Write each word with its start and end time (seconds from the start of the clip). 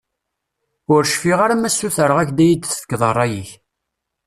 Ur 0.93 1.03
cfiɣ 1.11 1.39
ara 1.45 1.55
ma 1.59 1.69
ssutreɣ-ak-d 1.73 2.37
ad 2.39 2.43
iyi-d-tefkeḍ 2.45 3.01
rray-ik. 3.11 3.49